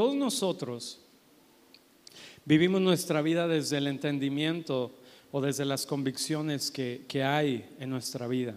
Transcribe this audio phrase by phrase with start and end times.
[0.00, 0.98] Todos nosotros
[2.46, 4.92] vivimos nuestra vida desde el entendimiento
[5.30, 8.54] o desde las convicciones que, que hay en nuestra vida.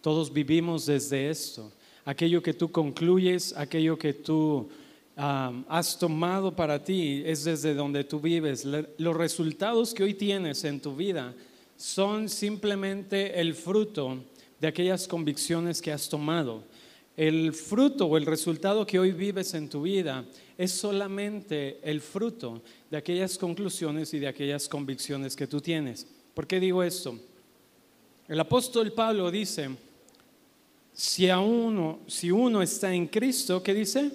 [0.00, 1.72] Todos vivimos desde esto.
[2.04, 4.68] Aquello que tú concluyes, aquello que tú
[5.16, 8.64] has tomado para ti es desde donde tú vives.
[8.64, 11.34] los resultados que hoy tienes en tu vida
[11.76, 14.18] son simplemente el fruto
[14.60, 16.62] de aquellas convicciones que has tomado.
[17.16, 20.24] El fruto o el resultado que hoy vives en tu vida
[20.58, 26.06] es solamente el fruto de aquellas conclusiones y de aquellas convicciones que tú tienes.
[26.34, 27.18] ¿Por qué digo esto?
[28.28, 29.70] El apóstol Pablo dice,
[30.92, 34.10] si a uno, si uno está en Cristo, ¿qué dice?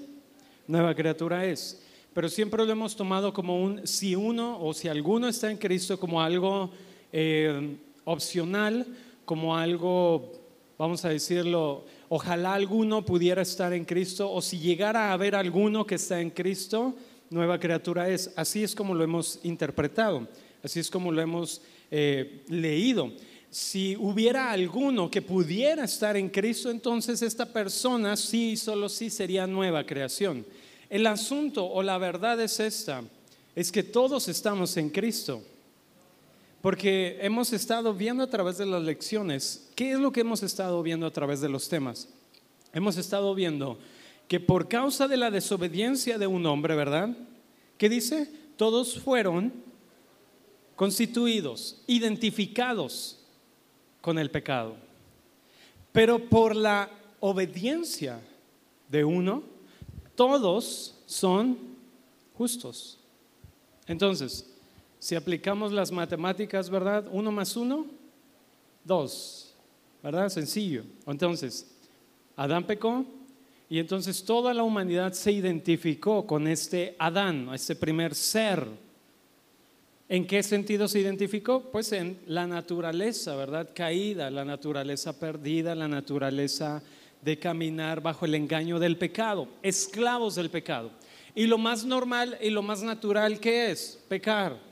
[0.67, 1.81] Nueva criatura es.
[2.14, 6.00] Pero siempre lo hemos tomado como un si uno o si alguno está en Cristo
[6.00, 6.72] como algo
[7.14, 8.86] eh, opcional,
[9.23, 10.31] como algo,
[10.82, 15.86] vamos a decirlo, ojalá alguno pudiera estar en Cristo o si llegara a haber alguno
[15.86, 16.96] que está en Cristo,
[17.30, 18.34] nueva criatura es.
[18.36, 20.28] Así es como lo hemos interpretado,
[20.64, 23.12] así es como lo hemos eh, leído.
[23.52, 29.46] Si hubiera alguno que pudiera estar en Cristo, entonces esta persona sí, solo sí sería
[29.46, 30.44] nueva creación.
[30.90, 33.04] El asunto o la verdad es esta,
[33.56, 35.44] es que todos estamos en Cristo.
[36.62, 40.84] Porque hemos estado viendo a través de las lecciones, ¿qué es lo que hemos estado
[40.84, 42.08] viendo a través de los temas?
[42.72, 43.80] Hemos estado viendo
[44.28, 47.09] que por causa de la desobediencia de un hombre, ¿verdad?
[47.78, 48.31] ¿Qué dice?
[48.58, 49.52] Todos fueron
[50.76, 53.20] constituidos, identificados
[54.00, 54.75] con el pecado.
[55.92, 58.22] Pero por la obediencia
[58.88, 59.44] de uno,
[60.16, 61.58] todos son
[62.38, 63.00] justos.
[63.88, 64.50] Entonces,
[65.02, 67.07] si aplicamos las matemáticas, ¿verdad?
[67.11, 67.88] Uno más uno,
[68.84, 69.56] dos,
[70.03, 70.29] ¿verdad?
[70.29, 70.84] Sencillo.
[71.07, 71.75] Entonces,
[72.35, 73.03] Adán pecó
[73.67, 78.67] y entonces toda la humanidad se identificó con este Adán, este primer ser
[80.07, 81.72] ¿En qué sentido se identificó?
[81.72, 83.69] Pues en la naturaleza, ¿verdad?
[83.73, 86.84] Caída, la naturaleza perdida, la naturaleza
[87.22, 90.91] de caminar bajo el engaño del pecado, esclavos del pecado.
[91.34, 94.71] Y lo más normal y lo más natural que es pecar,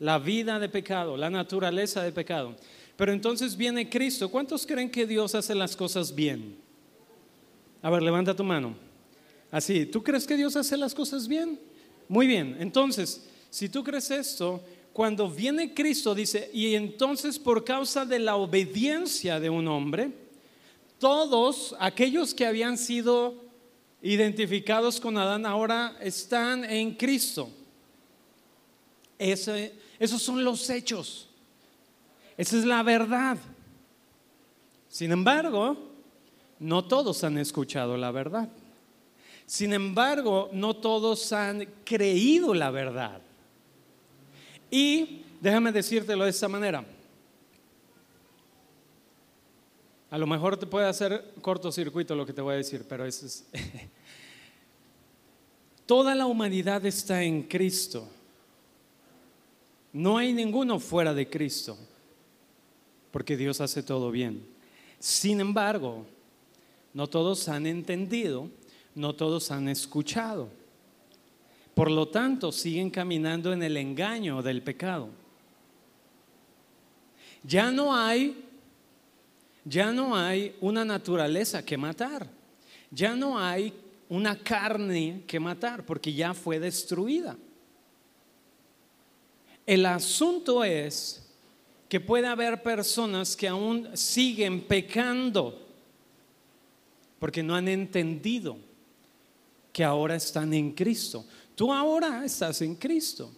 [0.00, 2.56] la vida de pecado, la naturaleza de pecado.
[2.96, 4.30] Pero entonces viene Cristo.
[4.30, 6.56] ¿Cuántos creen que Dios hace las cosas bien?
[7.82, 8.74] A ver, levanta tu mano.
[9.50, 11.60] Así, ¿tú crees que Dios hace las cosas bien?
[12.08, 14.62] Muy bien, entonces, si tú crees esto,
[14.92, 20.12] cuando viene Cristo, dice, y entonces por causa de la obediencia de un hombre,
[20.98, 23.44] todos aquellos que habían sido
[24.02, 27.48] identificados con Adán ahora están en Cristo.
[29.98, 31.28] Esos son los hechos.
[32.36, 33.38] Esa es la verdad.
[34.88, 35.76] Sin embargo,
[36.58, 38.48] no todos han escuchado la verdad.
[39.46, 43.20] Sin embargo, no todos han creído la verdad.
[44.70, 46.84] Y déjame decírtelo de esta manera.
[50.10, 53.44] A lo mejor te puede hacer cortocircuito lo que te voy a decir, pero es...
[55.86, 58.08] Toda la humanidad está en Cristo.
[59.94, 61.78] No hay ninguno fuera de Cristo,
[63.10, 64.44] porque Dios hace todo bien.
[64.98, 66.04] Sin embargo,
[66.92, 68.50] no todos han entendido,
[68.94, 70.48] no todos han escuchado.
[71.74, 75.08] Por lo tanto, siguen caminando en el engaño del pecado.
[77.42, 78.44] Ya no hay
[79.64, 82.28] ya no hay una naturaleza que matar.
[82.90, 83.72] Ya no hay
[84.08, 87.36] una carne que matar porque ya fue destruida.
[89.66, 91.24] El asunto es
[91.88, 95.60] que puede haber personas que aún siguen pecando
[97.18, 98.56] porque no han entendido
[99.72, 101.24] que ahora están en Cristo.
[101.54, 103.32] Tú ahora estás en Cristo.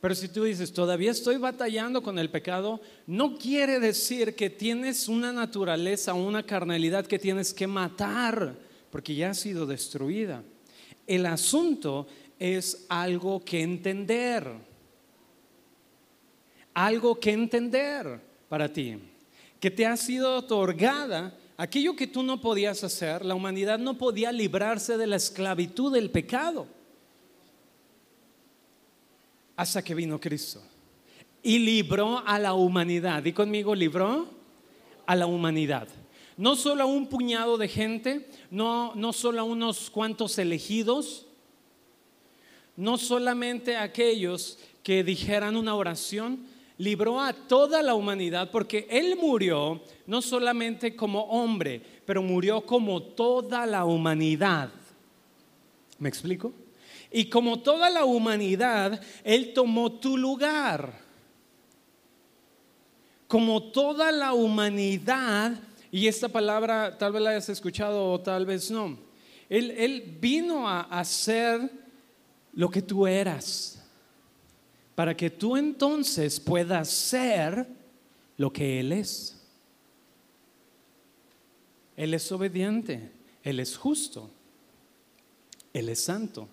[0.00, 5.08] Pero si tú dices, todavía estoy batallando con el pecado, no quiere decir que tienes
[5.08, 8.56] una naturaleza, una carnalidad que tienes que matar,
[8.90, 10.42] porque ya ha sido destruida.
[11.06, 12.08] El asunto
[12.38, 14.71] es algo que entender.
[16.74, 18.98] Algo que entender para ti,
[19.60, 23.24] que te ha sido otorgada aquello que tú no podías hacer.
[23.24, 26.66] La humanidad no podía librarse de la esclavitud del pecado
[29.56, 30.60] hasta que vino Cristo.
[31.42, 33.24] Y libró a la humanidad.
[33.24, 34.28] Y conmigo libró
[35.06, 35.88] a la humanidad.
[36.36, 41.26] No solo a un puñado de gente, no, no solo a unos cuantos elegidos,
[42.76, 46.46] no solamente a aquellos que dijeran una oración,
[46.82, 53.00] libró a toda la humanidad porque Él murió no solamente como hombre, pero murió como
[53.00, 54.68] toda la humanidad.
[56.00, 56.52] ¿Me explico?
[57.12, 61.00] Y como toda la humanidad, Él tomó tu lugar.
[63.28, 65.52] Como toda la humanidad,
[65.92, 68.98] y esta palabra tal vez la hayas escuchado o tal vez no,
[69.48, 71.60] Él, él vino a hacer
[72.54, 73.81] lo que tú eras,
[74.94, 77.66] para que tú entonces puedas ser
[78.36, 79.38] lo que Él es.
[81.96, 83.10] Él es obediente,
[83.42, 84.30] Él es justo,
[85.72, 86.48] Él es santo.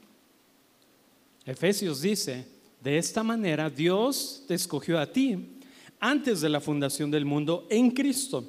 [1.46, 2.46] Efesios dice,
[2.82, 5.60] de esta manera Dios te escogió a ti
[6.00, 8.44] antes de la fundación del mundo en Cristo,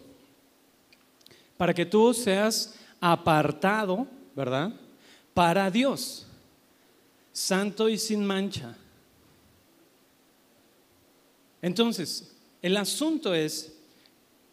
[1.56, 4.06] para que tú seas apartado,
[4.36, 4.72] ¿verdad?
[5.34, 6.26] Para Dios,
[7.32, 8.76] santo y sin mancha.
[11.62, 13.72] Entonces, el asunto es,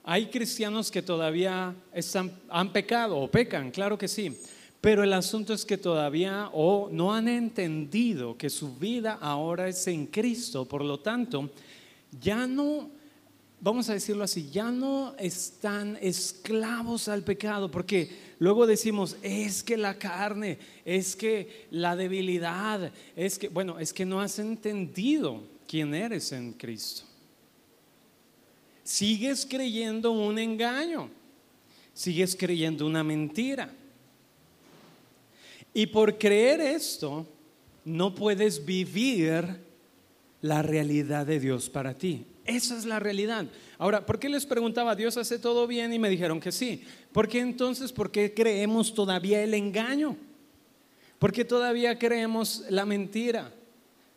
[0.03, 4.37] hay cristianos que todavía están, han pecado o pecan, claro que sí,
[4.81, 9.87] pero el asunto es que todavía o no han entendido que su vida ahora es
[9.87, 11.49] en Cristo, por lo tanto,
[12.21, 12.89] ya no,
[13.59, 19.77] vamos a decirlo así, ya no están esclavos al pecado, porque luego decimos, es que
[19.77, 25.93] la carne, es que la debilidad, es que, bueno, es que no has entendido quién
[25.93, 27.03] eres en Cristo
[28.87, 31.09] sigues creyendo un engaño,
[31.93, 33.69] sigues creyendo una mentira.
[35.73, 37.27] Y por creer esto,
[37.83, 39.45] no puedes vivir
[40.41, 42.25] la realidad de Dios para ti.
[42.45, 43.45] Esa es la realidad.
[43.77, 45.91] Ahora, ¿por qué les preguntaba, Dios hace todo bien?
[45.91, 46.81] Y me dijeron que sí.
[47.11, 50.15] ¿Por qué entonces, por qué creemos todavía el engaño?
[51.19, 53.51] ¿Por qué todavía creemos la mentira?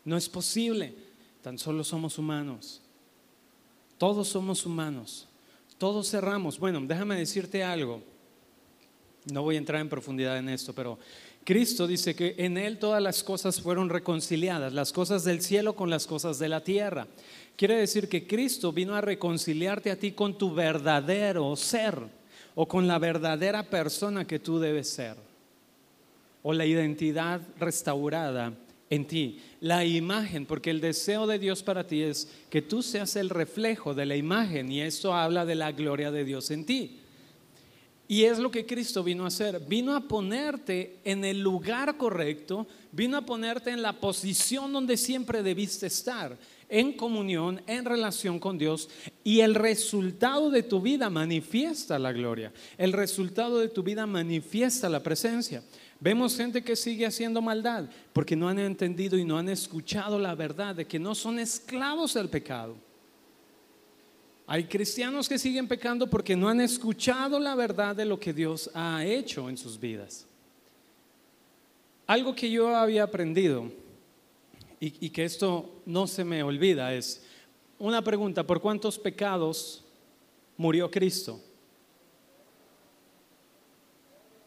[0.05, 0.94] No es posible.
[1.43, 2.83] Tan solo somos humanos.
[3.99, 5.29] Todos somos humanos,
[5.77, 6.59] todos cerramos.
[6.59, 8.03] Bueno, déjame decirte algo.
[9.31, 10.99] No voy a entrar en profundidad en esto, pero
[11.45, 15.91] Cristo dice que en Él todas las cosas fueron reconciliadas, las cosas del cielo con
[15.91, 17.07] las cosas de la tierra.
[17.57, 21.99] Quiere decir que Cristo vino a reconciliarte a ti con tu verdadero ser
[22.55, 25.17] o con la verdadera persona que tú debes ser
[26.43, 28.55] o la identidad restaurada
[28.91, 33.15] en ti, la imagen, porque el deseo de Dios para ti es que tú seas
[33.15, 36.97] el reflejo de la imagen y esto habla de la gloria de Dios en ti.
[38.09, 42.67] Y es lo que Cristo vino a hacer, vino a ponerte en el lugar correcto,
[42.91, 46.37] vino a ponerte en la posición donde siempre debiste estar,
[46.69, 48.89] en comunión, en relación con Dios,
[49.23, 54.89] y el resultado de tu vida manifiesta la gloria, el resultado de tu vida manifiesta
[54.89, 55.63] la presencia.
[56.00, 60.35] Vemos gente que sigue haciendo maldad porque no han entendido y no han escuchado la
[60.35, 62.75] verdad de que no son esclavos del pecado.
[64.47, 68.70] Hay cristianos que siguen pecando porque no han escuchado la verdad de lo que Dios
[68.75, 70.26] ha hecho en sus vidas.
[72.06, 73.70] Algo que yo había aprendido
[74.81, 77.23] y, que esto no se me olvida es
[77.79, 79.85] una pregunta, ¿por cuántos pecados
[80.56, 81.38] murió Cristo?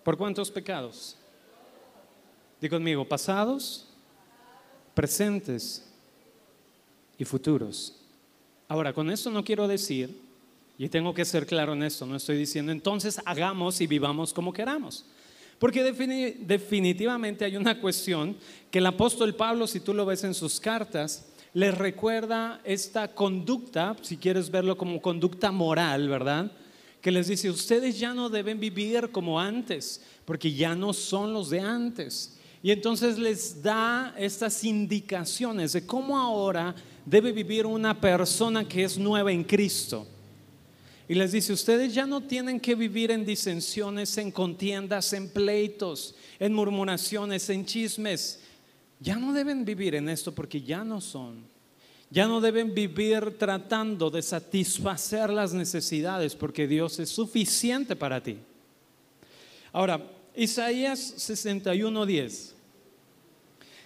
[0.04, 1.16] ¿Por cuántos pecados?
[2.64, 3.86] Di conmigo, pasados,
[4.94, 5.84] presentes
[7.18, 7.94] y futuros.
[8.70, 10.18] Ahora, con esto no quiero decir,
[10.78, 14.54] y tengo que ser claro en esto, no estoy diciendo entonces hagamos y vivamos como
[14.54, 15.04] queramos.
[15.60, 18.38] Porque definitivamente hay una cuestión
[18.72, 23.98] que el apóstol Pablo, si tú lo ves en sus cartas, les recuerda esta conducta,
[24.02, 26.50] si quieres verlo como conducta moral, ¿verdad?
[27.02, 31.50] Que les dice, ustedes ya no deben vivir como antes, porque ya no son los
[31.50, 32.40] de antes.
[32.64, 36.74] Y entonces les da estas indicaciones de cómo ahora
[37.06, 40.08] debe vivir una persona que es nueva en Cristo.
[41.10, 46.16] Y les dice, ustedes ya no tienen que vivir en disensiones, en contiendas, en pleitos,
[46.40, 48.40] en murmuraciones, en chismes.
[49.02, 51.44] Ya no deben vivir en esto porque ya no son.
[52.10, 58.38] Ya no deben vivir tratando de satisfacer las necesidades porque Dios es suficiente para ti.
[59.74, 62.53] Ahora, Isaías 61:10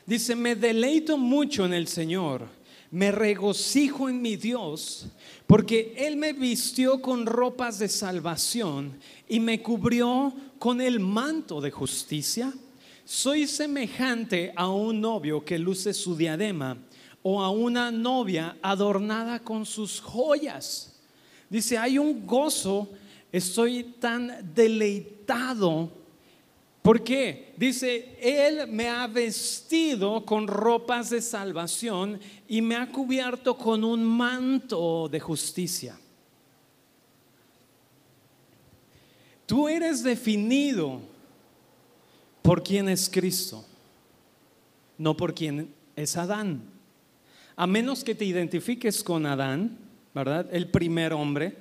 [0.07, 2.47] dice, me deleito mucho en el Señor,
[2.89, 5.07] me regocijo en mi Dios,
[5.45, 8.97] porque Él me vistió con ropas de salvación
[9.27, 12.53] y me cubrió con el manto de justicia.
[13.03, 16.77] Soy semejante a un novio que luce su diadema
[17.21, 20.95] o a una novia adornada con sus joyas.
[21.49, 22.89] Dice, hay un gozo,
[23.31, 25.91] estoy tan deleitado
[26.87, 27.51] ¿Por qué?
[27.57, 32.17] Dice, Él me ha vestido con ropas de salvación
[32.47, 35.99] y me ha cubierto con un manto de justicia.
[39.45, 41.01] Tú eres definido
[42.41, 43.65] por quién es Cristo.
[44.97, 46.61] no por quien es Adán.
[47.57, 49.77] A menos que te identifiques con Adán,
[50.15, 50.47] ¿verdad?
[50.53, 51.53] El primer hombre,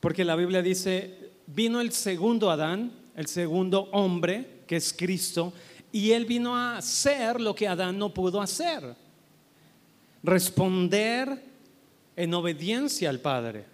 [0.00, 5.52] porque la Biblia dice, vino el segundo Adán, el segundo hombre, que es Cristo,
[5.92, 8.94] y él vino a hacer lo que Adán no pudo hacer,
[10.22, 11.42] responder
[12.16, 13.64] en obediencia al Padre.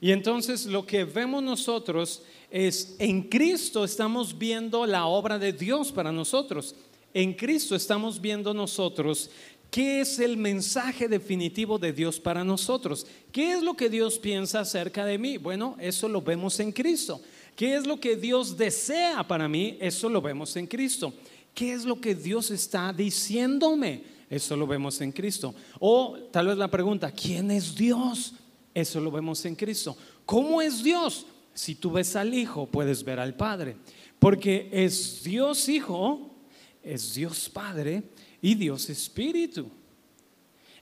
[0.00, 5.92] Y entonces lo que vemos nosotros es, en Cristo estamos viendo la obra de Dios
[5.92, 6.74] para nosotros.
[7.14, 9.30] En Cristo estamos viendo nosotros
[9.70, 13.06] qué es el mensaje definitivo de Dios para nosotros.
[13.32, 15.38] ¿Qué es lo que Dios piensa acerca de mí?
[15.38, 17.20] Bueno, eso lo vemos en Cristo.
[17.56, 19.76] ¿Qué es lo que Dios desea para mí?
[19.80, 21.12] Eso lo vemos en Cristo.
[21.54, 24.04] ¿Qué es lo que Dios está diciéndome?
[24.30, 25.54] Eso lo vemos en Cristo.
[25.78, 28.34] O tal vez la pregunta, ¿quién es Dios?
[28.72, 29.96] Eso lo vemos en Cristo.
[30.24, 31.26] ¿Cómo es Dios?
[31.52, 33.76] Si tú ves al Hijo, puedes ver al Padre.
[34.18, 36.30] Porque es Dios Hijo,
[36.82, 38.02] es Dios Padre
[38.40, 39.66] y Dios Espíritu.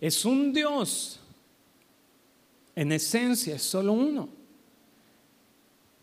[0.00, 1.18] Es un Dios.
[2.76, 4.39] En esencia es solo uno.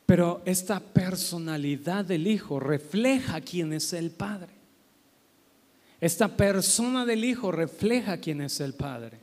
[0.07, 4.47] Pero esta personalidad del Hijo refleja quién es el Padre.
[5.99, 9.19] Esta persona del Hijo refleja quién es el Padre.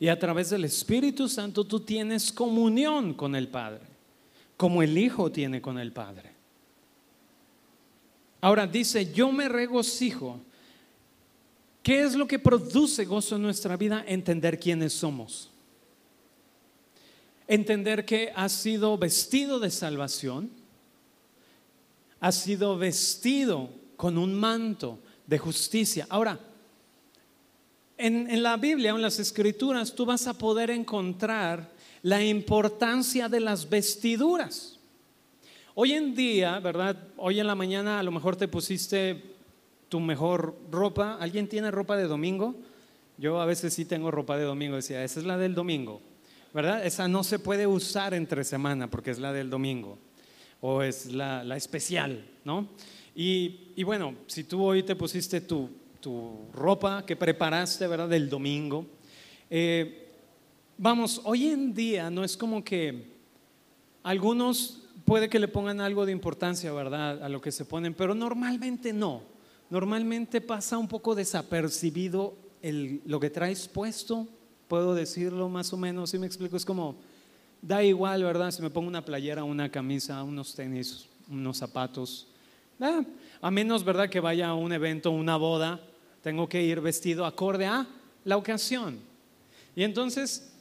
[0.00, 3.82] Y a través del Espíritu Santo tú tienes comunión con el Padre,
[4.56, 6.32] como el Hijo tiene con el Padre.
[8.40, 10.40] Ahora dice, yo me regocijo.
[11.80, 14.04] ¿Qué es lo que produce gozo en nuestra vida?
[14.04, 15.51] Entender quiénes somos.
[17.52, 20.48] Entender que has sido vestido de salvación,
[22.18, 26.06] has sido vestido con un manto de justicia.
[26.08, 26.40] Ahora,
[27.98, 33.40] en, la Biblia o en las escrituras tú vas a poder encontrar la importancia de
[33.40, 34.78] las vestiduras.
[35.74, 36.96] Hoy en día, ¿verdad?
[37.18, 39.22] Hoy en la mañana a lo mejor te pusiste
[39.90, 41.18] tu mejor ropa.
[41.20, 42.54] ¿Alguien tiene ropa de domingo?
[43.18, 44.76] Yo a veces sí tengo ropa de domingo.
[44.76, 46.00] Decía, esa es la del domingo,
[46.52, 46.84] ¿verdad?
[46.84, 49.98] Esa no se puede usar entre semana porque es la del domingo
[50.60, 52.68] o es la, especial, ¿no?
[53.14, 55.68] Y, y, bueno, si tú hoy te pusiste tu,
[56.00, 58.08] tu ropa que preparaste, ¿verdad?
[58.08, 58.86] Del domingo.
[59.48, 60.10] Eh,
[60.76, 63.12] vamos, hoy en día no es como que
[64.02, 67.22] algunos puede que le pongan algo de importancia, ¿verdad?
[67.22, 69.22] A lo que se ponen, pero normalmente no.
[69.70, 74.28] Normalmente pasa un poco desapercibido el, lo que traes puesto,
[74.72, 76.96] puedo decirlo más o menos, si me explico, es como,
[77.60, 78.50] da igual, ¿verdad?
[78.50, 82.26] Si me pongo una playera, una camisa, unos tenis, unos zapatos.
[83.42, 84.08] a menos, ¿verdad?
[84.08, 85.78] Que vaya a un evento, una boda,
[86.22, 87.86] tengo que ir vestido acorde a
[88.24, 88.98] la ocasión.
[89.76, 90.54] Y entonces,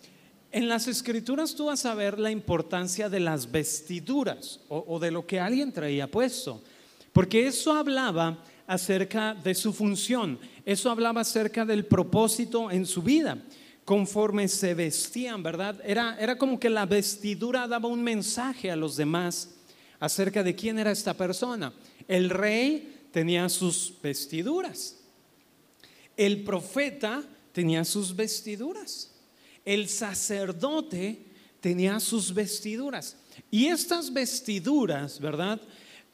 [0.51, 5.25] en las escrituras tú vas a ver la importancia de las vestiduras o, de lo
[5.25, 6.61] que alguien traía puesto,
[7.13, 13.37] porque eso hablaba acerca de su función, eso hablaba acerca del propósito en su vida,
[13.85, 15.81] conforme se vestían, ¿verdad?
[15.83, 19.49] Era, era como que la vestidura daba un mensaje a los demás
[19.99, 21.73] acerca de quién era esta persona.
[22.07, 24.97] El rey tenía sus vestiduras.
[26.17, 29.11] El profeta tenía sus vestiduras.
[29.65, 31.25] El sacerdote
[31.59, 33.15] tenía sus vestiduras.
[33.49, 35.61] Y estas vestiduras, ¿verdad?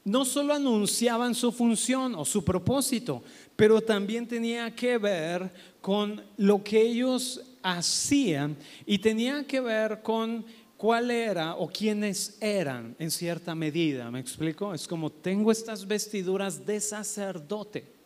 [0.03, 3.23] No solo anunciaban su función o su propósito,
[3.55, 10.45] pero también tenía que ver con lo que ellos hacían y tenía que ver con
[10.77, 14.11] cuál era o quiénes eran en cierta medida.
[14.11, 14.73] ¿Me explico?
[14.73, 17.97] Es como tengo estas vestiduras de sacerdote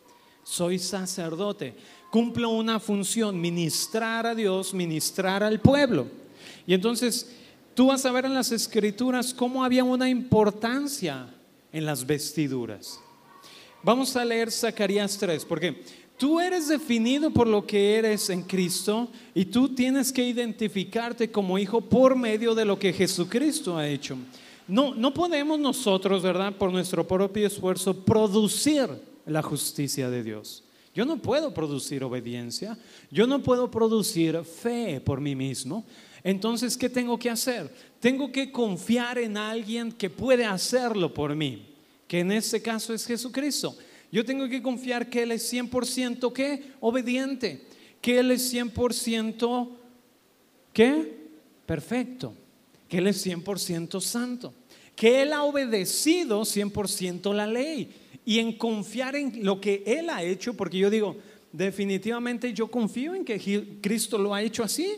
[0.42, 1.74] soy sacerdote,
[2.10, 6.06] cumplo una función, ministrar a Dios, ministrar al pueblo.
[6.66, 7.30] Y entonces
[7.74, 11.28] tú vas a ver en las escrituras cómo había una importancia
[11.72, 13.00] en las vestiduras.
[13.84, 15.82] Vamos a leer Zacarías 3, porque
[16.18, 21.58] tú eres definido por lo que eres en Cristo y tú tienes que identificarte como
[21.58, 24.16] hijo por medio de lo que Jesucristo ha hecho.
[24.68, 26.54] No, no podemos nosotros, ¿verdad?
[26.56, 28.88] Por nuestro propio esfuerzo, producir
[29.26, 30.64] la justicia de Dios.
[30.94, 32.78] Yo no puedo producir obediencia,
[33.10, 35.84] yo no puedo producir fe por mí mismo.
[36.22, 37.74] Entonces, ¿qué tengo que hacer?
[37.98, 41.74] Tengo que confiar en alguien que puede hacerlo por mí,
[42.06, 43.76] que en este caso es Jesucristo.
[44.12, 46.72] Yo tengo que confiar que Él es 100% ¿qué?
[46.80, 47.62] Obediente,
[48.02, 49.70] que Él es 100%
[50.74, 51.16] ¿qué?
[51.64, 52.34] Perfecto,
[52.88, 54.52] que Él es 100% santo,
[54.94, 57.90] que Él ha obedecido 100% la ley
[58.26, 61.16] y en confiar en lo que Él ha hecho, porque yo digo,
[61.50, 64.94] definitivamente yo confío en que Cristo lo ha hecho así.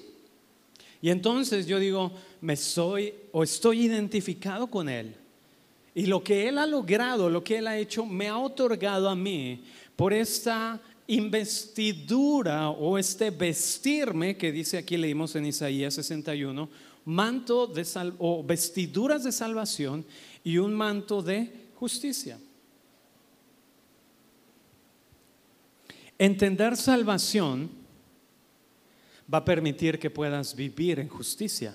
[1.00, 5.14] Y entonces yo digo, me soy o estoy identificado con Él.
[5.94, 9.14] Y lo que Él ha logrado, lo que Él ha hecho, me ha otorgado a
[9.14, 16.68] mí por esta investidura o este vestirme que dice aquí leímos en Isaías 61,
[17.04, 20.04] manto de sal, o vestiduras de salvación
[20.42, 22.38] y un manto de justicia.
[26.18, 27.70] Entender salvación
[29.32, 31.74] va a permitir que puedas vivir en justicia.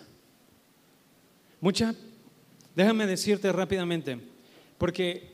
[1.61, 1.93] Mucha,
[2.75, 4.19] déjame decirte rápidamente,
[4.77, 5.31] porque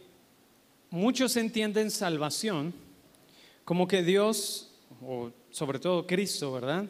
[0.90, 2.74] muchos entienden salvación
[3.64, 6.86] como que Dios, o sobre todo Cristo, ¿verdad?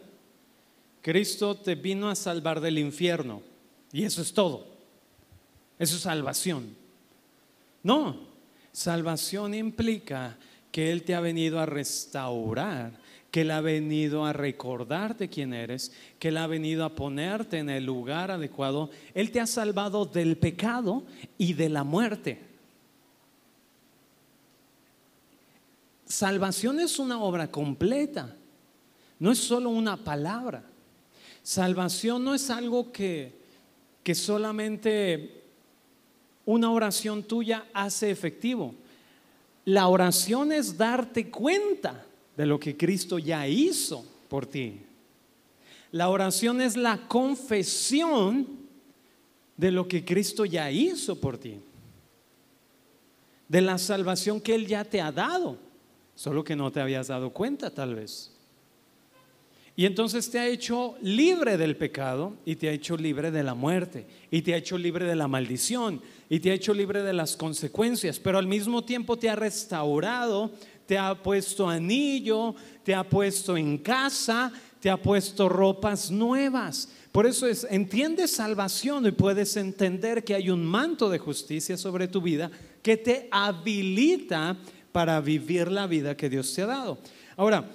[1.01, 3.41] Cristo te vino a salvar del infierno
[3.91, 4.75] y eso es todo.
[5.77, 6.75] Eso es salvación.
[7.83, 8.27] No,
[8.71, 10.37] salvación implica
[10.71, 12.91] que Él te ha venido a restaurar,
[13.35, 17.69] que Él ha venido a recordarte quién eres, que Él ha venido a ponerte en
[17.69, 18.91] el lugar adecuado.
[19.13, 21.03] Él te ha salvado del pecado
[21.37, 22.39] y de la muerte.
[26.05, 28.33] Salvación es una obra completa,
[29.19, 30.63] no es solo una palabra.
[31.43, 33.33] Salvación no es algo que,
[34.01, 35.43] que solamente
[36.45, 38.75] una oración tuya hace efectivo.
[39.65, 44.81] La oración es darte cuenta de lo que Cristo ya hizo por ti.
[45.91, 48.47] La oración es la confesión
[49.55, 51.59] de lo que Cristo ya hizo por ti.
[53.47, 55.57] De la salvación que Él ya te ha dado.
[56.15, 58.35] Solo que no te habías dado cuenta tal vez.
[59.77, 63.55] Y entonces te ha hecho libre del pecado y te ha hecho libre de la
[63.55, 67.11] muerte y te ha hecho libre de la maldición y te ha hecho libre de
[67.11, 70.51] las consecuencias, pero al mismo tiempo te ha restaurado,
[70.85, 76.89] te ha puesto anillo, te ha puesto en casa, te ha puesto ropas nuevas.
[77.11, 82.07] Por eso es, entiendes salvación y puedes entender que hay un manto de justicia sobre
[82.07, 82.51] tu vida
[82.83, 84.57] que te habilita
[84.91, 86.97] para vivir la vida que Dios te ha dado.
[87.37, 87.65] Ahora,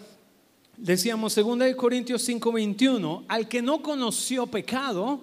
[0.77, 5.21] decíamos 2 Corintios 5:21, al que no conoció pecado,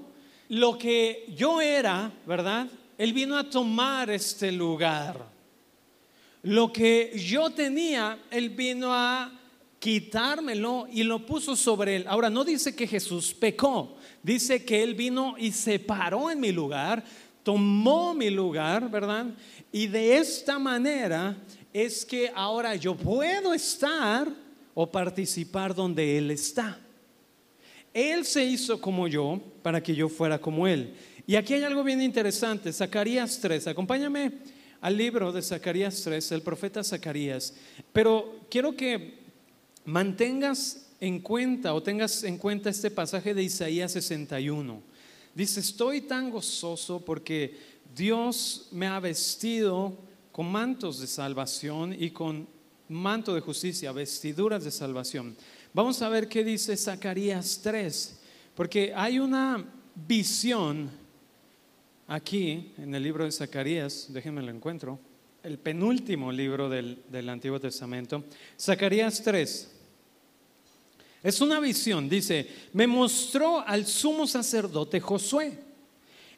[0.49, 2.67] lo que yo era, ¿verdad?
[2.97, 5.36] Él vino a tomar este lugar.
[6.47, 9.29] Lo que yo tenía, Él vino a
[9.79, 12.05] quitármelo y lo puso sobre él.
[12.07, 16.53] Ahora, no dice que Jesús pecó, dice que Él vino y se paró en mi
[16.53, 17.03] lugar,
[17.43, 19.25] tomó mi lugar, ¿verdad?
[19.73, 21.35] Y de esta manera
[21.73, 24.29] es que ahora yo puedo estar
[24.73, 26.79] o participar donde Él está.
[27.93, 30.93] Él se hizo como yo para que yo fuera como Él.
[31.27, 34.55] Y aquí hay algo bien interesante, Zacarías 3, acompáñame
[34.87, 37.53] al libro de Zacarías 3, el profeta Zacarías.
[37.91, 39.19] Pero quiero que
[39.83, 44.81] mantengas en cuenta o tengas en cuenta este pasaje de Isaías 61.
[45.35, 47.59] Dice, estoy tan gozoso porque
[47.93, 49.93] Dios me ha vestido
[50.31, 52.47] con mantos de salvación y con
[52.87, 55.35] manto de justicia, vestiduras de salvación.
[55.73, 58.19] Vamos a ver qué dice Zacarías 3,
[58.55, 59.65] porque hay una
[60.07, 60.89] visión
[62.07, 64.99] aquí en el libro de Zacarías, déjenme lo encuentro,
[65.43, 68.23] el penúltimo libro del, del Antiguo Testamento,
[68.59, 69.73] Zacarías 3.
[71.23, 75.67] Es una visión, dice, me mostró al sumo sacerdote Josué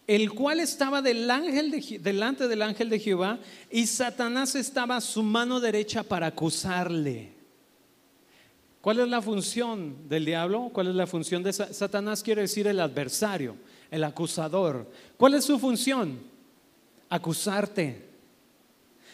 [0.09, 1.69] el cual estaba del ángel
[2.01, 3.37] delante del ángel de Jehová
[3.69, 7.29] y Satanás estaba a su mano derecha para acusarle.
[8.81, 10.71] ¿Cuál es la función del diablo?
[10.73, 12.23] ¿Cuál es la función de Satanás?
[12.23, 13.55] Quiere decir el adversario,
[13.91, 14.89] el acusador.
[15.17, 16.19] ¿Cuál es su función?
[17.09, 18.07] Acusarte.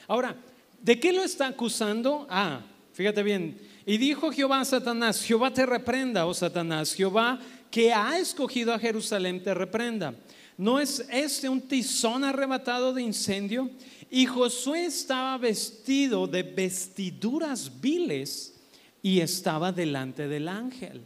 [0.07, 0.35] Ahora,
[0.81, 2.27] ¿de qué lo está acusando?
[2.29, 2.61] Ah,
[2.93, 3.59] fíjate bien.
[3.85, 7.39] Y dijo Jehová a Satanás, Jehová te reprenda, oh Satanás, Jehová
[7.75, 10.15] que ha escogido a Jerusalén te reprenda.
[10.57, 13.69] ¿No es este un tizón arrebatado de incendio?
[14.09, 18.55] Y Josué estaba vestido de vestiduras viles
[19.01, 21.01] y estaba delante del ángel.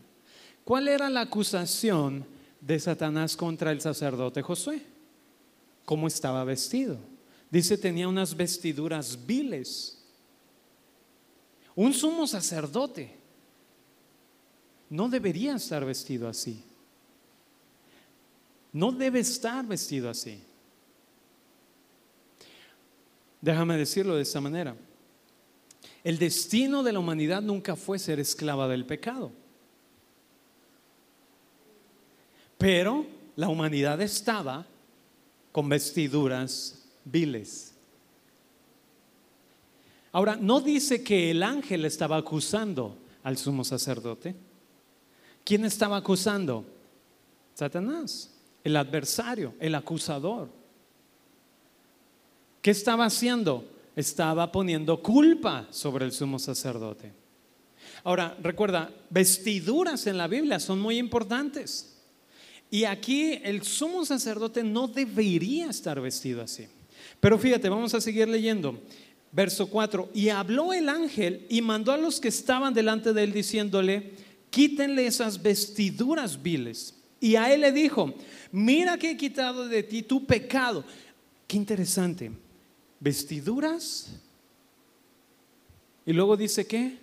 [0.64, 2.24] ¿Cuál era la acusación
[2.62, 4.82] de Satanás contra el sacerdote Josué?
[5.86, 6.98] ¿Cómo estaba vestido?
[7.50, 9.98] Dice, tenía unas vestiduras viles.
[11.76, 13.18] Un sumo sacerdote
[14.90, 16.64] no debería estar vestido así.
[18.72, 20.44] No debe estar vestido así.
[23.42, 24.76] Déjame decirlo de esta manera.
[26.04, 29.32] El destino de la humanidad nunca fue ser esclava del pecado.
[32.60, 34.68] Pero la humanidad estaba
[35.52, 37.74] con vestiduras viles.
[40.12, 44.36] Ahora, no dice que el ángel estaba acusando al sumo sacerdote.
[45.44, 46.64] ¿Quién estaba acusando?
[47.56, 48.30] Satanás
[48.64, 50.50] el adversario, el acusador.
[52.62, 53.66] ¿Qué estaba haciendo?
[53.96, 57.12] Estaba poniendo culpa sobre el sumo sacerdote.
[58.04, 61.99] Ahora, recuerda, vestiduras en la Biblia son muy importantes.
[62.72, 66.68] Y aquí el sumo sacerdote no debería estar vestido así.
[67.20, 68.80] Pero fíjate, vamos a seguir leyendo.
[69.32, 73.32] Verso 4, y habló el ángel y mandó a los que estaban delante de él
[73.32, 74.14] diciéndole,
[74.50, 76.96] quítenle esas vestiduras viles.
[77.20, 78.14] Y a él le dijo,
[78.52, 80.84] mira que he quitado de ti tu pecado.
[81.48, 82.32] Qué interesante.
[83.00, 84.10] Vestiduras.
[86.06, 86.98] Y luego dice que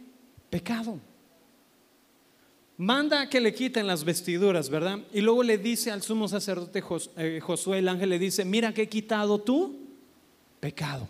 [0.50, 0.98] pecado.
[2.78, 5.00] Manda que le quiten las vestiduras, ¿verdad?
[5.12, 6.82] Y luego le dice al sumo sacerdote
[7.16, 9.78] eh, Josué, el ángel le dice, mira que he quitado tu
[10.60, 11.08] pecado.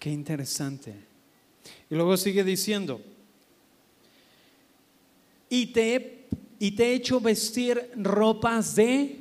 [0.00, 0.94] Qué interesante.
[1.88, 3.00] Y luego sigue diciendo,
[5.48, 6.26] y te,
[6.58, 9.20] y te he hecho vestir ropas de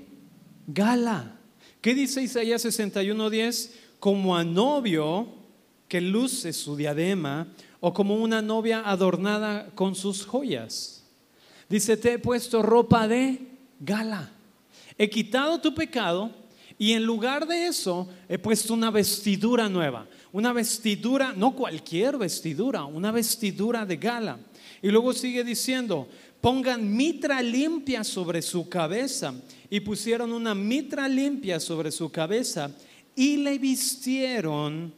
[0.67, 1.35] gala.
[1.81, 3.71] ¿Qué dice Isaías 61:10?
[3.99, 5.27] Como a novio
[5.87, 7.47] que luce su diadema
[7.79, 11.03] o como una novia adornada con sus joyas.
[11.69, 13.39] Dice, te he puesto ropa de
[13.79, 14.31] gala.
[14.97, 16.31] He quitado tu pecado
[16.77, 20.07] y en lugar de eso he puesto una vestidura nueva.
[20.31, 24.39] Una vestidura, no cualquier vestidura, una vestidura de gala.
[24.81, 26.07] Y luego sigue diciendo,
[26.41, 29.33] pongan mitra limpia sobre su cabeza.
[29.69, 32.71] Y pusieron una mitra limpia sobre su cabeza
[33.15, 34.93] y le vistieron,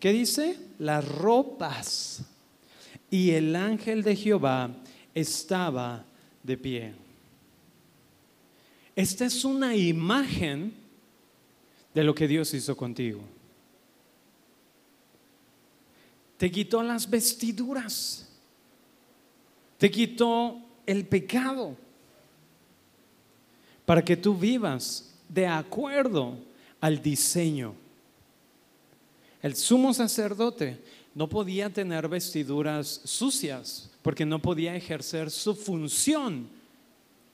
[0.00, 0.58] ¿qué dice?
[0.78, 2.22] Las ropas.
[3.10, 4.70] Y el ángel de Jehová
[5.14, 6.04] estaba
[6.42, 6.94] de pie.
[8.94, 10.74] Esta es una imagen
[11.94, 13.20] de lo que Dios hizo contigo.
[16.36, 18.26] Te quitó las vestiduras
[19.78, 21.76] te quitó el pecado
[23.84, 26.38] para que tú vivas de acuerdo
[26.80, 27.74] al diseño.
[29.46, 30.76] El sumo sacerdote
[31.14, 36.48] no podía tener vestiduras sucias porque no podía ejercer su función.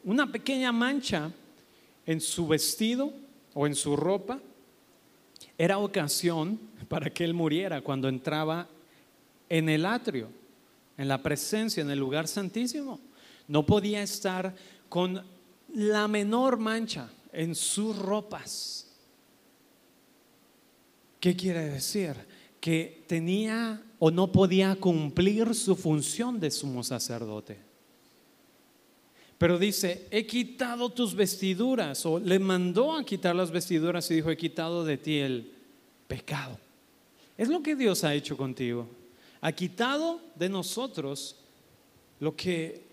[0.04, 1.32] Una pequeña mancha
[2.04, 3.14] en su vestido
[3.54, 4.38] o en su ropa
[5.56, 8.68] era ocasión para que él muriera cuando entraba
[9.48, 10.28] en el atrio
[10.98, 13.00] en la presencia, en el lugar santísimo.
[13.48, 14.54] No podía estar
[14.90, 15.24] con
[15.72, 18.91] la menor mancha en sus ropas.
[21.22, 22.16] ¿Qué quiere decir?
[22.60, 27.58] Que tenía o no podía cumplir su función de sumo sacerdote.
[29.38, 34.30] Pero dice, he quitado tus vestiduras, o le mandó a quitar las vestiduras y dijo,
[34.30, 35.52] he quitado de ti el
[36.08, 36.58] pecado.
[37.38, 38.88] Es lo que Dios ha hecho contigo
[39.42, 41.36] ha quitado de nosotros
[42.20, 42.86] lo que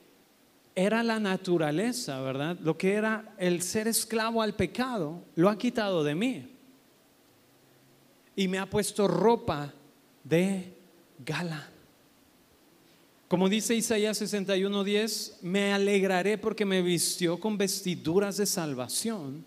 [0.75, 2.57] era la naturaleza, ¿verdad?
[2.61, 6.58] Lo que era el ser esclavo al pecado, lo ha quitado de mí.
[8.39, 9.73] Y me ha puesto ropa
[10.23, 10.71] de
[11.25, 11.69] gala.
[13.27, 19.43] Como dice Isaías 61:10, me alegraré porque me vistió con vestiduras de salvación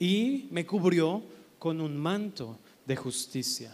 [0.00, 1.22] y me cubrió
[1.60, 3.72] con un manto de justicia.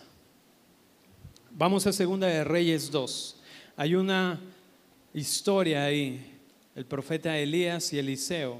[1.52, 3.36] Vamos a Segunda de Reyes 2.
[3.78, 4.38] Hay una
[5.14, 6.38] historia ahí,
[6.74, 8.58] el profeta Elías y Eliseo.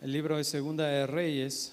[0.00, 1.72] El libro de Segunda de Reyes.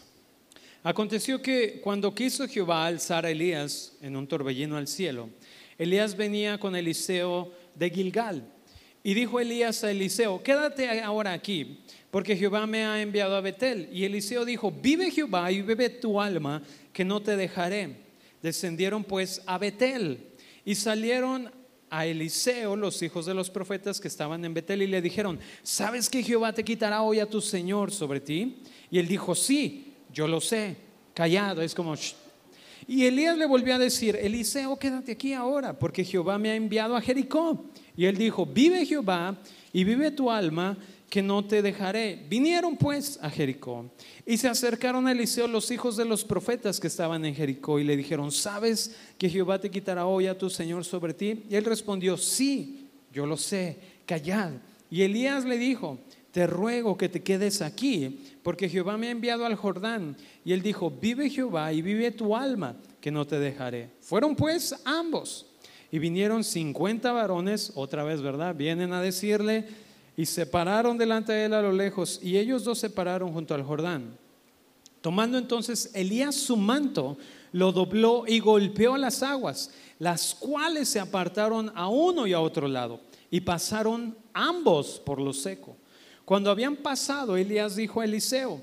[0.88, 5.30] Aconteció que cuando quiso Jehová alzar a Elías en un torbellino al cielo,
[5.78, 8.48] Elías venía con Eliseo de Gilgal.
[9.04, 13.90] Y dijo Elías a Eliseo, quédate ahora aquí, porque Jehová me ha enviado a Betel.
[13.92, 17.98] Y Eliseo dijo, vive Jehová y bebe tu alma, que no te dejaré.
[18.42, 20.20] Descendieron pues a Betel
[20.64, 21.52] y salieron
[21.90, 26.10] a Eliseo, los hijos de los profetas que estaban en Betel, y le dijeron, ¿sabes
[26.10, 28.60] que Jehová te quitará hoy a tu Señor sobre ti?
[28.90, 29.87] Y él dijo, sí,
[30.18, 30.76] yo lo sé,
[31.14, 31.94] callado, es como...
[32.88, 36.96] Y Elías le volvió a decir, Eliseo, quédate aquí ahora, porque Jehová me ha enviado
[36.96, 37.66] a Jericó.
[37.96, 39.38] Y él dijo, vive Jehová
[39.72, 40.76] y vive tu alma,
[41.08, 42.26] que no te dejaré.
[42.28, 43.92] Vinieron pues a Jericó
[44.26, 47.84] y se acercaron a Eliseo los hijos de los profetas que estaban en Jericó y
[47.84, 51.44] le dijeron, ¿sabes que Jehová te quitará hoy a tu Señor sobre ti?
[51.48, 53.78] Y él respondió, sí, yo lo sé,
[54.08, 54.54] callad.
[54.90, 56.00] Y Elías le dijo,
[56.32, 60.16] te ruego que te quedes aquí, porque Jehová me ha enviado al Jordán.
[60.46, 63.90] Y él dijo, vive Jehová y vive tu alma, que no te dejaré.
[64.02, 65.48] Fueron pues ambos.
[65.92, 68.56] Y vinieron 50 varones, otra vez, ¿verdad?
[68.56, 69.68] Vienen a decirle,
[70.18, 73.54] y se pararon delante de él a lo lejos, y ellos dos se pararon junto
[73.54, 74.18] al Jordán.
[75.02, 77.18] Tomando entonces Elías su manto,
[77.52, 82.68] lo dobló y golpeó las aguas, las cuales se apartaron a uno y a otro
[82.68, 83.00] lado,
[83.32, 85.78] y pasaron ambos por lo seco.
[86.28, 88.62] Cuando habían pasado, Elías dijo a Eliseo,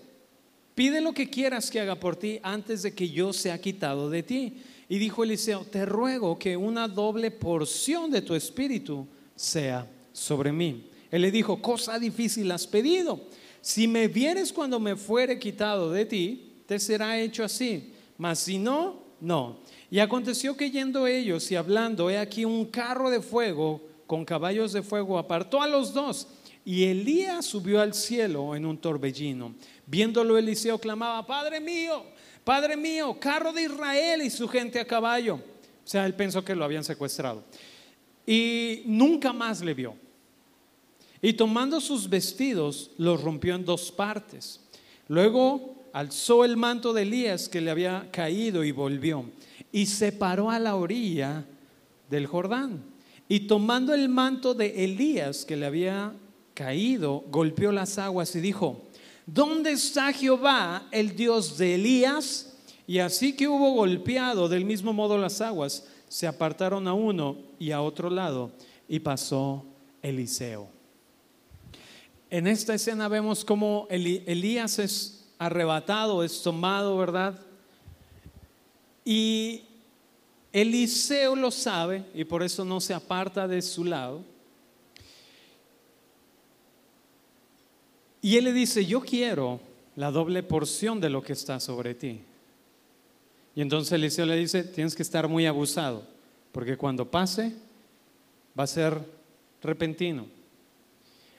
[0.74, 4.22] pide lo que quieras que haga por ti antes de que yo sea quitado de
[4.22, 4.58] ti.
[4.86, 10.90] Y dijo Eliseo, te ruego que una doble porción de tu espíritu sea sobre mí.
[11.10, 13.18] Él le dijo, cosa difícil has pedido.
[13.62, 17.94] Si me vieres cuando me fuere quitado de ti, te será hecho así.
[18.18, 19.60] Mas si no, no.
[19.90, 24.74] Y aconteció que yendo ellos y hablando, he aquí un carro de fuego con caballos
[24.74, 26.28] de fuego apartó a los dos.
[26.64, 29.54] Y Elías subió al cielo en un torbellino.
[29.86, 32.04] Viéndolo Eliseo clamaba, Padre mío,
[32.42, 35.34] Padre mío, carro de Israel y su gente a caballo.
[35.36, 37.44] O sea, él pensó que lo habían secuestrado.
[38.26, 39.94] Y nunca más le vio.
[41.20, 44.60] Y tomando sus vestidos, los rompió en dos partes.
[45.08, 49.26] Luego alzó el manto de Elías que le había caído y volvió.
[49.70, 51.44] Y se paró a la orilla
[52.08, 52.82] del Jordán.
[53.28, 56.14] Y tomando el manto de Elías que le había
[56.54, 58.82] caído, golpeó las aguas y dijo,
[59.26, 62.56] ¿dónde está Jehová, el Dios de Elías?
[62.86, 67.72] Y así que hubo golpeado del mismo modo las aguas, se apartaron a uno y
[67.72, 68.52] a otro lado
[68.88, 69.64] y pasó
[70.02, 70.68] Eliseo.
[72.30, 77.40] En esta escena vemos cómo Elías es arrebatado, es tomado, ¿verdad?
[79.04, 79.62] Y
[80.52, 84.22] Eliseo lo sabe y por eso no se aparta de su lado.
[88.24, 89.60] Y él le dice, yo quiero
[89.96, 92.22] la doble porción de lo que está sobre ti.
[93.54, 96.06] Y entonces Eliseo le dice, tienes que estar muy abusado,
[96.50, 97.54] porque cuando pase
[98.58, 98.98] va a ser
[99.62, 100.26] repentino.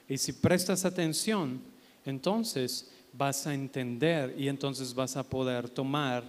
[0.08, 1.60] Y si prestas atención,
[2.04, 6.22] entonces vas a entender y entonces vas a poder tomar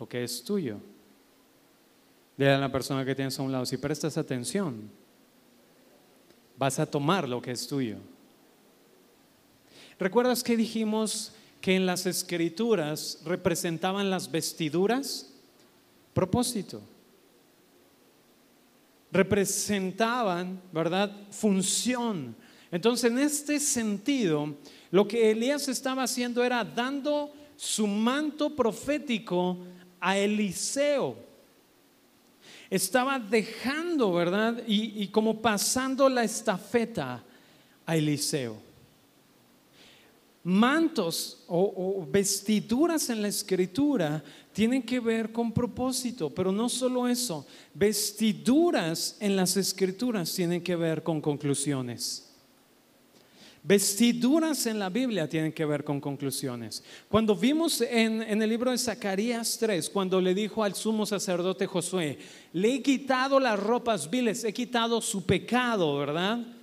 [0.00, 0.78] lo que es tuyo.
[2.36, 4.90] Dile a la persona que tienes a un lado, si prestas atención,
[6.58, 7.98] vas a tomar lo que es tuyo.
[9.98, 15.32] ¿Recuerdas que dijimos que en las escrituras representaban las vestiduras?
[16.12, 16.80] Propósito.
[19.10, 21.10] Representaban, ¿verdad?
[21.30, 22.36] Función.
[22.70, 24.54] Entonces, en este sentido,
[24.90, 29.58] lo que Elías estaba haciendo era dando su manto profético
[30.00, 31.16] a Eliseo.
[32.68, 34.62] Estaba dejando, ¿verdad?
[34.66, 37.22] Y, como pasando la estafeta
[37.86, 38.65] a Eliseo.
[40.48, 47.44] Mantos o, vestiduras en la escritura tienen que ver con propósito, pero no solo eso,
[47.74, 52.32] vestiduras en las escrituras tienen que ver con conclusiones.
[53.60, 56.84] Vestiduras en la Biblia tienen que ver con conclusiones.
[57.08, 62.20] Cuando vimos en, el libro de Zacarías 3, cuando le dijo al sumo sacerdote Josué,
[62.52, 66.55] le he quitado las ropas viles, he quitado su pecado, ¿verdad?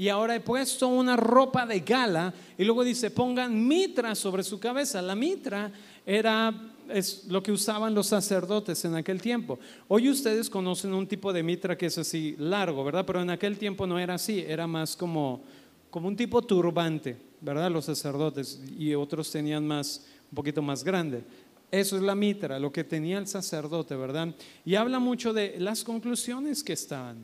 [0.00, 4.58] Y ahora he puesto una ropa de gala y luego dice, pongan mitra sobre su
[4.58, 5.02] cabeza.
[5.02, 5.70] La mitra
[6.06, 6.54] era
[6.88, 9.58] es lo que usaban los sacerdotes en aquel tiempo.
[9.88, 13.04] Hoy ustedes conocen un tipo de mitra que es así largo, ¿verdad?
[13.04, 15.42] Pero en aquel tiempo no era así, era más como
[15.90, 17.70] como un tipo turbante, ¿verdad?
[17.70, 21.24] Los sacerdotes y otros tenían más, un poquito más grande.
[21.70, 24.34] Eso es la mitra, lo que tenía el sacerdote, ¿verdad?
[24.64, 27.18] Y habla mucho de las conclusiones que están,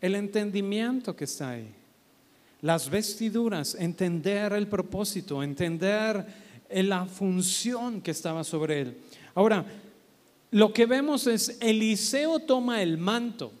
[0.00, 1.68] el entendimiento que está ahí,
[2.62, 6.24] las vestiduras, entender el propósito, entender
[6.70, 8.96] la función que estaba sobre él.
[9.34, 9.64] Ahora,
[10.50, 13.52] lo que vemos es Eliseo toma el manto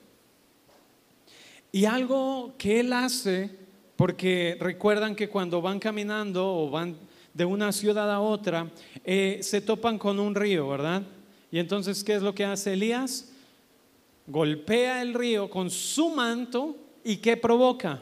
[1.72, 3.50] y algo que él hace
[3.96, 6.96] porque recuerdan que cuando van caminando o van
[7.34, 8.70] de una ciudad a otra,
[9.04, 11.02] eh, se topan con un río, ¿verdad?
[11.52, 13.29] Y entonces, ¿qué es lo que hace Elías?
[14.30, 18.00] Golpea el río con su manto y ¿qué provoca?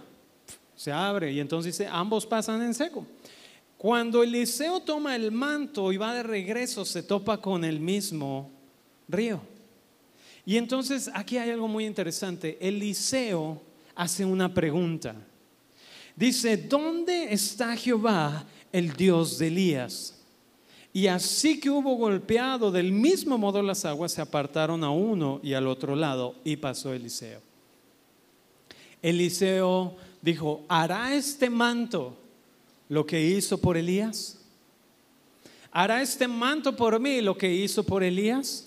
[0.77, 3.07] Se abre y entonces ambos pasan en seco.
[3.79, 8.51] Cuando Eliseo toma el manto y va de regreso, se topa con el mismo
[9.09, 9.41] río.
[10.45, 12.59] Y entonces aquí hay algo muy interesante.
[12.61, 13.63] Eliseo
[13.95, 15.15] hace una pregunta.
[16.15, 20.18] Dice, ¿dónde está Jehová, el Dios de Elías?
[20.99, 25.55] Y así que hubo golpeado del mismo modo las aguas, se apartaron a uno y
[25.55, 27.41] al otro lado y pasó Eliseo.
[29.01, 32.17] Eliseo dijo, ¿hará este manto
[32.89, 34.41] lo que hizo por Elías?
[35.71, 38.67] ¿Hará este manto por mí lo que hizo por Elías?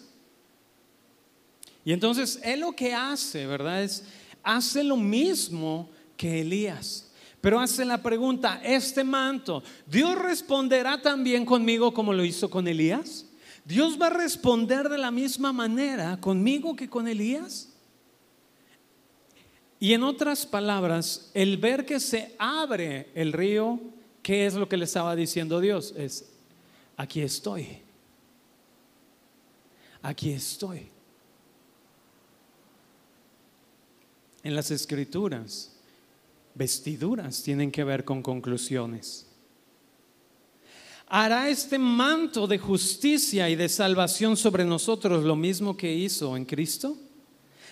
[1.83, 3.83] Y entonces él lo que hace, ¿verdad?
[3.83, 4.05] Es,
[4.41, 7.10] hace lo mismo que Elías.
[7.41, 13.25] Pero hace la pregunta, este manto, ¿Dios responderá también conmigo como lo hizo con Elías?
[13.65, 17.69] ¿Dios va a responder de la misma manera conmigo que con Elías?
[19.79, 23.79] Y en otras palabras, el ver que se abre el río,
[24.21, 25.95] ¿qué es lo que le estaba diciendo Dios?
[25.97, 26.29] Es,
[26.95, 27.79] aquí estoy.
[30.03, 30.87] aquí estoy.
[34.43, 35.70] En las escrituras,
[36.55, 39.27] vestiduras tienen que ver con conclusiones.
[41.07, 46.45] ¿Hará este manto de justicia y de salvación sobre nosotros lo mismo que hizo en
[46.45, 46.97] Cristo?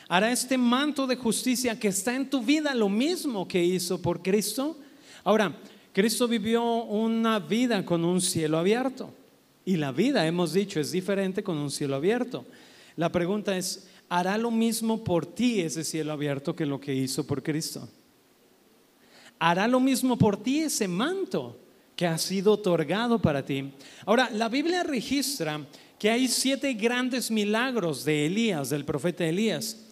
[0.09, 4.21] ¿Hará este manto de justicia que está en tu vida lo mismo que hizo por
[4.21, 4.77] Cristo?
[5.23, 5.55] Ahora,
[5.93, 9.13] Cristo vivió una vida con un cielo abierto
[9.65, 12.45] y la vida, hemos dicho, es diferente con un cielo abierto.
[12.95, 17.25] La pregunta es, ¿hará lo mismo por ti ese cielo abierto que lo que hizo
[17.25, 17.87] por Cristo?
[19.39, 21.57] ¿Hará lo mismo por ti ese manto
[21.95, 23.71] que ha sido otorgado para ti?
[24.05, 25.65] Ahora, la Biblia registra
[25.97, 29.85] que hay siete grandes milagros de Elías, del profeta Elías,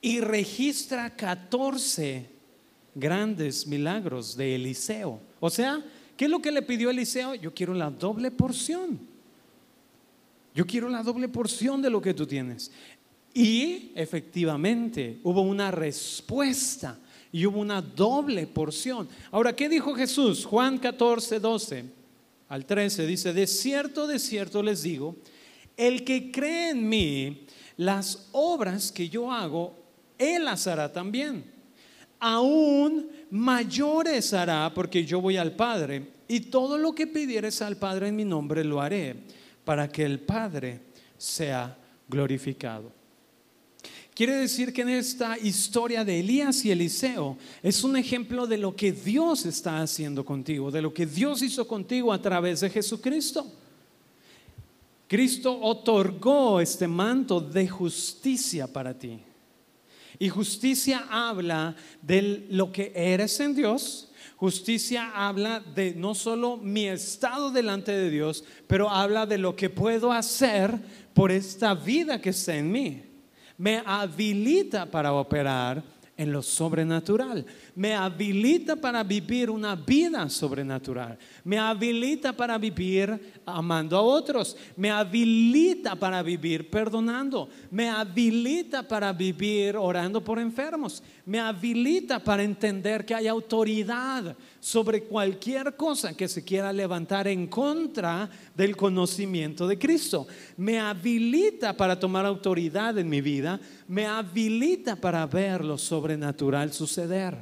[0.00, 2.26] y registra 14
[2.94, 5.20] grandes milagros de Eliseo.
[5.40, 5.84] O sea,
[6.16, 7.34] ¿qué es lo que le pidió Eliseo?
[7.34, 9.00] Yo quiero la doble porción.
[10.54, 12.70] Yo quiero la doble porción de lo que tú tienes.
[13.34, 16.98] Y efectivamente hubo una respuesta
[17.32, 19.08] y hubo una doble porción.
[19.30, 20.44] Ahora, ¿qué dijo Jesús?
[20.44, 21.84] Juan 14, 12
[22.48, 25.16] al 13 dice, de cierto, de cierto les digo,
[25.76, 29.74] el que cree en mí, las obras que yo hago,
[30.18, 31.56] él las hará también
[32.18, 38.08] aún mayores hará porque yo voy al Padre y todo lo que pidieres al Padre
[38.08, 39.16] en mi nombre lo haré
[39.64, 40.80] para que el Padre
[41.16, 41.76] sea
[42.08, 42.92] glorificado.
[44.16, 48.74] Quiere decir que en esta historia de Elías y Eliseo es un ejemplo de lo
[48.74, 53.46] que Dios está haciendo contigo, de lo que Dios hizo contigo a través de Jesucristo.
[55.06, 59.20] Cristo otorgó este manto de justicia para ti.
[60.18, 64.08] Y justicia habla de lo que eres en Dios.
[64.36, 69.68] Justicia habla de no solo mi estado delante de Dios, pero habla de lo que
[69.68, 70.74] puedo hacer
[71.12, 73.05] por esta vida que está en mí.
[73.58, 75.82] Me habilita para operar
[76.16, 77.44] en lo sobrenatural.
[77.74, 81.18] Me habilita para vivir una vida sobrenatural.
[81.44, 84.56] Me habilita para vivir amando a otros.
[84.76, 87.48] Me habilita para vivir perdonando.
[87.70, 91.02] Me habilita para vivir orando por enfermos.
[91.26, 97.46] Me habilita para entender que hay autoridad sobre cualquier cosa que se quiera levantar en
[97.46, 100.26] contra del conocimiento de Cristo.
[100.56, 103.60] Me habilita para tomar autoridad en mi vida.
[103.86, 106.05] Me habilita para ver lo sobrenatural
[106.72, 107.36] suceder.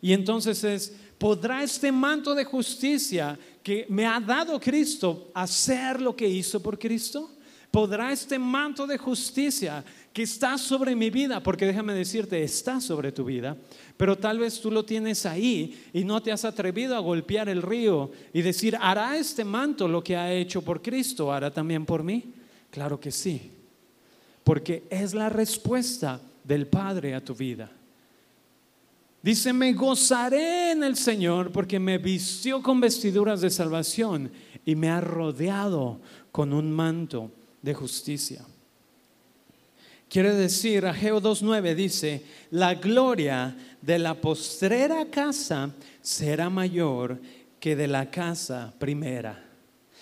[0.00, 6.16] Y entonces es, ¿podrá este manto de justicia que me ha dado Cristo hacer lo
[6.16, 7.30] que hizo por Cristo?
[7.70, 13.12] ¿Podrá este manto de justicia que está sobre mi vida, porque déjame decirte, está sobre
[13.12, 13.56] tu vida,
[13.96, 17.62] pero tal vez tú lo tienes ahí y no te has atrevido a golpear el
[17.62, 21.32] río y decir, ¿hará este manto lo que ha hecho por Cristo?
[21.32, 22.32] ¿Hará también por mí?
[22.70, 23.52] Claro que sí,
[24.42, 27.70] porque es la respuesta del Padre a tu vida.
[29.22, 34.32] Dice, me gozaré en el Señor porque me vistió con vestiduras de salvación
[34.64, 36.00] y me ha rodeado
[36.32, 37.30] con un manto
[37.60, 38.44] de justicia.
[40.08, 47.20] Quiere decir, Ageo 2.9 dice, la gloria de la postrera casa será mayor
[47.60, 49.46] que de la casa primera.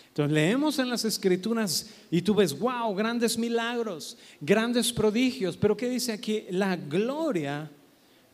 [0.09, 5.89] Entonces leemos en las escrituras y tú ves, wow, grandes milagros, grandes prodigios, pero ¿qué
[5.89, 6.47] dice aquí?
[6.51, 7.71] La gloria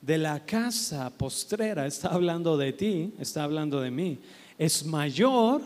[0.04, 4.18] de la casa postrera, está hablando de ti, está hablando de mí,
[4.58, 5.62] es mayor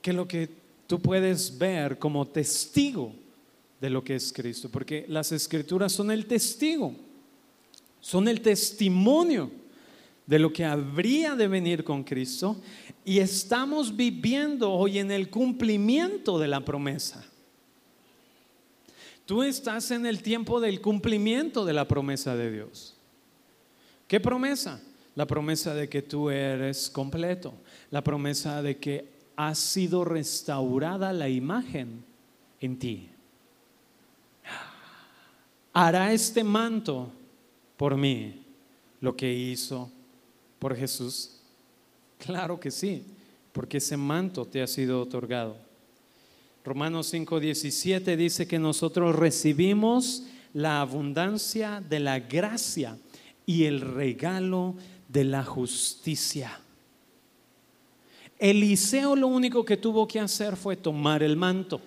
[0.00, 0.48] que lo que
[0.86, 3.12] tú puedes ver como testigo
[3.80, 6.94] de lo que es Cristo, porque las escrituras son el testigo,
[8.00, 9.50] son el testimonio
[10.26, 12.56] de lo que habría de venir con Cristo
[13.04, 17.22] y estamos viviendo hoy en el cumplimiento de la promesa.
[19.26, 22.93] Tú estás en el tiempo del cumplimiento de la promesa de Dios.
[24.06, 24.80] ¿Qué promesa?
[25.14, 27.54] La promesa de que tú eres completo,
[27.90, 32.04] la promesa de que ha sido restaurada la imagen
[32.60, 33.08] en ti
[35.74, 37.10] hará este manto
[37.76, 38.40] por mí
[39.00, 39.90] lo que hizo
[40.58, 41.32] por Jesús?
[42.18, 43.02] Claro que sí,
[43.52, 45.56] porque ese manto te ha sido otorgado.
[46.64, 50.22] Romanos 5:17 dice que nosotros recibimos
[50.54, 52.96] la abundancia de la gracia
[53.46, 54.74] y el regalo
[55.08, 56.60] de la justicia.
[58.38, 61.80] Eliseo lo único que tuvo que hacer fue tomar el manto.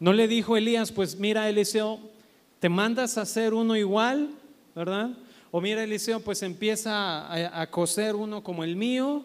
[0.00, 1.98] No le dijo Elías, pues mira Eliseo,
[2.60, 4.30] te mandas a hacer uno igual,
[4.74, 5.10] ¿verdad?
[5.50, 9.24] O mira Eliseo, pues empieza a, coser uno como el mío.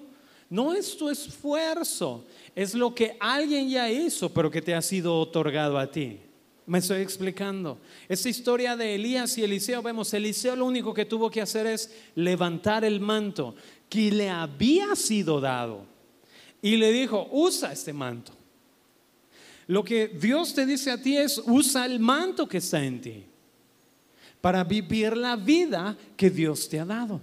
[0.49, 2.24] No es tu esfuerzo,
[2.55, 6.19] es lo que alguien ya hizo, pero que te ha sido otorgado a ti.
[6.66, 7.80] Me estoy explicando.
[8.07, 11.93] Esta historia de Elías y Eliseo, vemos, Eliseo lo único que tuvo que hacer es
[12.16, 13.55] levantar el manto
[13.89, 15.86] que le había sido dado.
[16.61, 18.32] Y le dijo, usa este manto.
[19.68, 23.26] Lo que Dios te dice a ti es, usa el manto que está en ti
[24.41, 27.22] para vivir la vida que Dios te ha dado.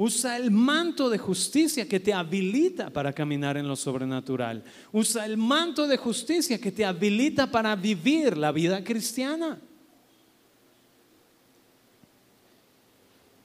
[0.00, 4.62] Usa el manto de justicia que te habilita para caminar en lo sobrenatural.
[4.92, 9.58] Usa el manto de justicia que te habilita para vivir la vida cristiana.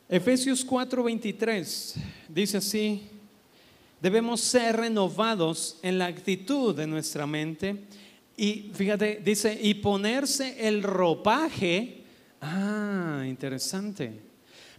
[0.07, 1.95] Efesios 4:23
[2.29, 3.01] dice así,
[3.99, 7.85] debemos ser renovados en la actitud de nuestra mente
[8.37, 12.03] y fíjate, dice, y ponerse el ropaje,
[12.41, 14.32] ah, interesante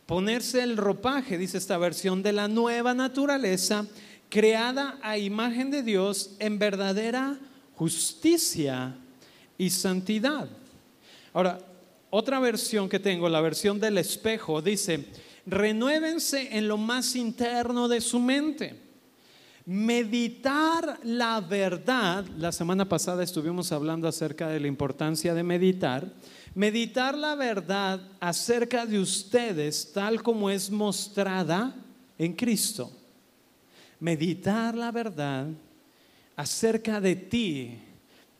[0.07, 3.87] Ponerse el ropaje, dice esta versión, de la nueva naturaleza
[4.29, 7.39] creada a imagen de Dios en verdadera
[7.75, 8.97] justicia
[9.57, 10.49] y santidad.
[11.33, 11.59] Ahora,
[12.11, 15.07] otra versión que tengo, la versión del espejo, dice,
[15.47, 18.81] renuévense en lo más interno de su mente.
[19.67, 26.07] Meditar la verdad, la semana pasada estuvimos hablando acerca de la importancia de meditar,
[26.55, 31.75] meditar la verdad acerca de ustedes tal como es mostrada
[32.19, 32.91] en Cristo.
[33.99, 35.49] Meditar la verdad
[36.37, 37.79] acerca de ti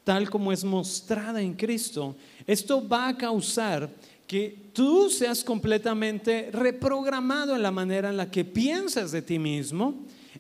[0.05, 2.15] tal como es mostrada en Cristo.
[2.47, 3.91] Esto va a causar
[4.27, 9.95] que tú seas completamente reprogramado en la manera en la que piensas de ti mismo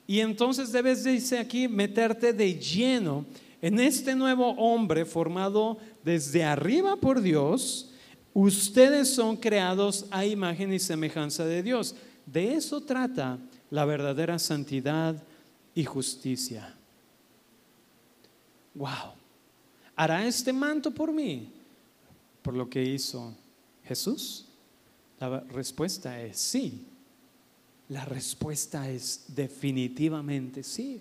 [0.06, 3.24] y entonces debes, dice aquí, meterte de lleno
[3.64, 7.90] en este nuevo hombre formado desde arriba por Dios,
[8.34, 11.96] ustedes son creados a imagen y semejanza de Dios.
[12.26, 13.38] De eso trata
[13.70, 15.16] la verdadera santidad
[15.74, 16.74] y justicia.
[18.74, 19.14] Wow.
[19.96, 21.50] ¿Hará este manto por mí?
[22.42, 23.34] Por lo que hizo
[23.82, 24.44] Jesús.
[25.18, 26.84] La respuesta es sí.
[27.88, 31.00] La respuesta es definitivamente sí.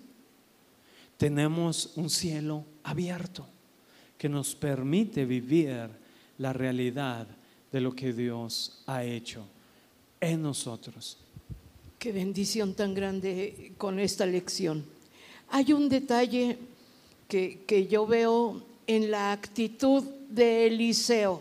[1.16, 3.46] Tenemos un cielo abierto
[4.18, 5.88] que nos permite vivir
[6.38, 7.26] la realidad
[7.70, 9.46] de lo que Dios ha hecho
[10.20, 11.18] en nosotros.
[11.98, 14.84] Qué bendición tan grande con esta lección.
[15.50, 16.58] Hay un detalle
[17.28, 21.40] que, que yo veo en la actitud de Eliseo.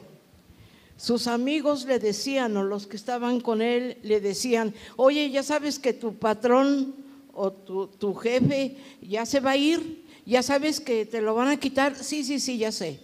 [0.98, 5.80] Sus amigos le decían, o los que estaban con él, le decían, oye, ya sabes
[5.80, 6.94] que tu patrón
[7.34, 11.50] o tu, tu jefe ya se va a ir, ya sabes que te lo van
[11.50, 11.96] a quitar.
[11.96, 13.00] Sí, sí, sí, ya sé.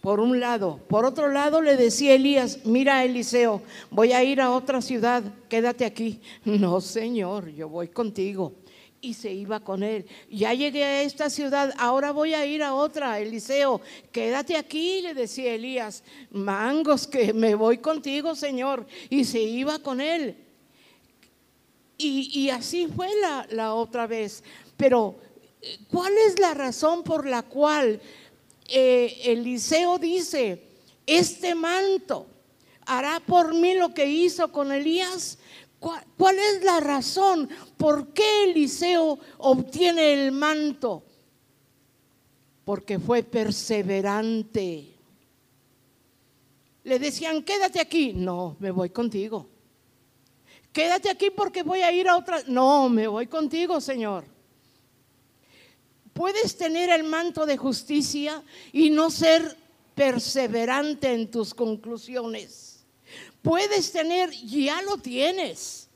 [0.00, 0.80] Por un lado.
[0.88, 5.84] Por otro lado le decía Elías, mira Eliseo, voy a ir a otra ciudad, quédate
[5.84, 6.20] aquí.
[6.44, 8.52] No, Señor, yo voy contigo.
[9.00, 10.06] Y se iba con él.
[10.30, 15.12] Ya llegué a esta ciudad, ahora voy a ir a otra, Eliseo, quédate aquí, le
[15.12, 16.04] decía Elías.
[16.30, 18.86] Mangos, que me voy contigo, Señor.
[19.10, 20.43] Y se iba con él.
[21.96, 23.08] Y, así fue
[23.50, 24.42] la, otra vez.
[24.76, 25.16] Pero
[25.90, 28.00] ¿Cuál es la razón por la cual
[28.68, 30.62] eh, Eliseo dice,
[31.06, 32.26] este manto
[32.86, 35.38] hará por mí lo que hizo con Elías?
[35.78, 41.02] ¿Cuál, ¿Cuál es la razón por qué Eliseo obtiene el manto?
[42.64, 44.90] Porque fue perseverante.
[46.84, 48.12] Le decían, quédate aquí.
[48.14, 49.53] No, me voy contigo.
[50.74, 52.42] Quédate aquí porque voy a ir a otra.
[52.48, 54.24] No, me voy contigo, Señor.
[56.12, 59.56] Puedes tener el manto de justicia y no ser
[59.94, 62.84] perseverante en tus conclusiones.
[63.40, 65.88] Puedes tener, ya lo tienes.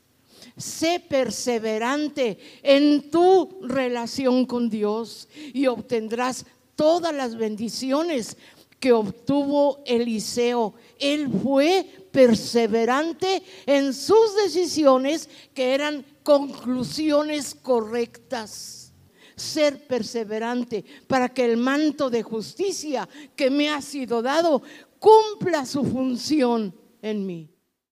[0.55, 6.45] Sé perseverante en tu relación con Dios y obtendrás
[6.77, 8.37] todas las bendiciones
[8.79, 10.73] que obtuvo Eliseo.
[10.99, 18.79] Él fue perseverante en sus decisiones que eran conclusiones correctas
[19.35, 24.61] ser perseverante para que el manto de justicia que me ha sido dado
[24.99, 27.49] cumpla su función en mí.